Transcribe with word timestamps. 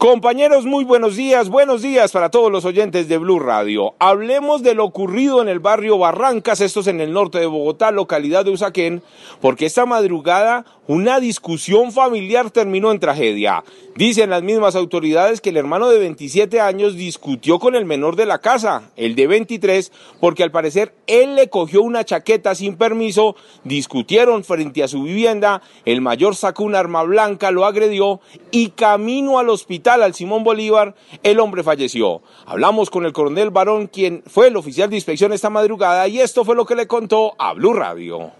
Compañeros, 0.00 0.64
muy 0.64 0.84
buenos 0.84 1.14
días, 1.14 1.50
buenos 1.50 1.82
días 1.82 2.10
para 2.10 2.30
todos 2.30 2.50
los 2.50 2.64
oyentes 2.64 3.06
de 3.06 3.18
Blue 3.18 3.38
Radio. 3.38 3.92
Hablemos 3.98 4.62
de 4.62 4.72
lo 4.72 4.86
ocurrido 4.86 5.42
en 5.42 5.48
el 5.50 5.58
barrio 5.58 5.98
Barrancas, 5.98 6.62
estos 6.62 6.86
en 6.86 7.02
el 7.02 7.12
norte 7.12 7.38
de 7.38 7.44
Bogotá, 7.44 7.90
localidad 7.90 8.46
de 8.46 8.50
Usaquén, 8.50 9.02
porque 9.42 9.66
esta 9.66 9.84
madrugada 9.84 10.64
una 10.90 11.20
discusión 11.20 11.92
familiar 11.92 12.50
terminó 12.50 12.90
en 12.90 12.98
tragedia. 12.98 13.62
Dicen 13.94 14.30
las 14.30 14.42
mismas 14.42 14.74
autoridades 14.74 15.40
que 15.40 15.50
el 15.50 15.56
hermano 15.56 15.88
de 15.88 16.00
27 16.00 16.60
años 16.60 16.96
discutió 16.96 17.60
con 17.60 17.76
el 17.76 17.84
menor 17.84 18.16
de 18.16 18.26
la 18.26 18.40
casa, 18.40 18.90
el 18.96 19.14
de 19.14 19.28
23, 19.28 19.92
porque 20.18 20.42
al 20.42 20.50
parecer 20.50 20.92
él 21.06 21.36
le 21.36 21.48
cogió 21.48 21.82
una 21.82 22.04
chaqueta 22.04 22.56
sin 22.56 22.76
permiso, 22.76 23.36
discutieron 23.62 24.42
frente 24.42 24.82
a 24.82 24.88
su 24.88 25.04
vivienda, 25.04 25.62
el 25.84 26.00
mayor 26.00 26.34
sacó 26.34 26.64
un 26.64 26.74
arma 26.74 27.04
blanca, 27.04 27.52
lo 27.52 27.66
agredió 27.66 28.20
y 28.50 28.70
camino 28.70 29.38
al 29.38 29.48
al 29.94 30.14
Simón 30.14 30.44
Bolívar, 30.44 30.94
el 31.22 31.40
hombre 31.40 31.64
falleció. 31.64 32.22
Hablamos 32.46 32.90
con 32.90 33.04
el 33.04 33.12
coronel 33.12 33.50
Barón, 33.50 33.88
quien 33.88 34.22
fue 34.26 34.46
el 34.46 34.56
oficial 34.56 34.88
de 34.88 34.96
inspección 34.96 35.32
esta 35.32 35.50
madrugada, 35.50 36.06
y 36.06 36.20
esto 36.20 36.44
fue 36.44 36.54
lo 36.54 36.64
que 36.64 36.76
le 36.76 36.86
contó 36.86 37.34
a 37.38 37.52
Blue 37.54 37.72
Radio. 37.72 38.30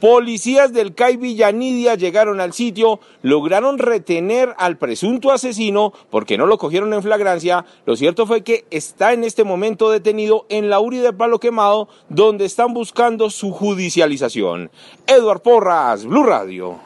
Policías 0.00 0.72
del 0.72 0.94
CAI 0.94 1.18
Villanidia 1.18 1.94
llegaron 1.94 2.40
al 2.40 2.54
sitio, 2.54 3.00
lograron 3.20 3.76
retener 3.78 4.54
al 4.56 4.78
presunto 4.78 5.30
asesino 5.30 5.92
porque 6.08 6.38
no 6.38 6.46
lo 6.46 6.56
cogieron 6.56 6.94
en 6.94 7.02
flagrancia. 7.02 7.66
Lo 7.84 7.96
cierto 7.96 8.26
fue 8.26 8.42
que 8.42 8.64
está 8.70 9.12
en 9.12 9.24
este 9.24 9.44
momento 9.44 9.90
detenido 9.90 10.46
en 10.48 10.70
la 10.70 10.80
URI 10.80 11.00
de 11.00 11.12
Palo 11.12 11.38
Quemado, 11.38 11.88
donde 12.08 12.46
están 12.46 12.72
buscando 12.72 13.28
su 13.28 13.52
judicialización. 13.52 14.70
Eduard 15.06 15.42
Porras, 15.42 16.06
Blue 16.06 16.24
Radio. 16.24 16.80